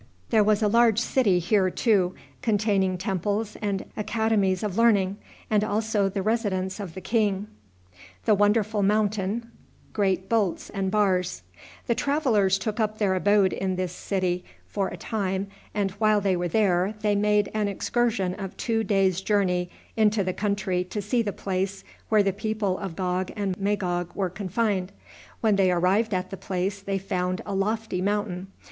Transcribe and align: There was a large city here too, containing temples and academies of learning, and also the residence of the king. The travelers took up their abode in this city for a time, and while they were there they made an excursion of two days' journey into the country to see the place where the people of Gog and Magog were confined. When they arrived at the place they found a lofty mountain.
There 0.31 0.43
was 0.43 0.63
a 0.63 0.67
large 0.67 0.97
city 0.97 1.37
here 1.37 1.69
too, 1.69 2.15
containing 2.41 2.97
temples 2.97 3.55
and 3.61 3.85
academies 3.95 4.63
of 4.63 4.75
learning, 4.75 5.17
and 5.47 5.63
also 5.63 6.09
the 6.09 6.23
residence 6.23 6.79
of 6.79 6.95
the 6.95 7.01
king. 7.01 7.45
The 8.25 8.35
travelers 11.95 12.57
took 12.57 12.79
up 12.79 12.97
their 12.97 13.13
abode 13.13 13.53
in 13.53 13.75
this 13.75 13.91
city 13.91 14.43
for 14.67 14.87
a 14.87 14.97
time, 14.97 15.47
and 15.71 15.91
while 15.91 16.19
they 16.19 16.35
were 16.35 16.47
there 16.47 16.95
they 17.01 17.13
made 17.13 17.51
an 17.53 17.67
excursion 17.67 18.33
of 18.33 18.57
two 18.57 18.83
days' 18.83 19.21
journey 19.21 19.69
into 19.95 20.23
the 20.23 20.33
country 20.33 20.83
to 20.85 20.99
see 20.99 21.21
the 21.21 21.31
place 21.31 21.83
where 22.09 22.23
the 22.23 22.33
people 22.33 22.79
of 22.79 22.95
Gog 22.95 23.29
and 23.35 23.55
Magog 23.59 24.09
were 24.15 24.31
confined. 24.31 24.91
When 25.41 25.57
they 25.57 25.71
arrived 25.71 26.11
at 26.11 26.31
the 26.31 26.37
place 26.37 26.81
they 26.81 26.97
found 26.97 27.43
a 27.45 27.53
lofty 27.53 28.01
mountain. 28.01 28.47